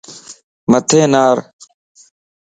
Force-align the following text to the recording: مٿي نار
مٿي 0.71 1.01
نار 1.11 1.37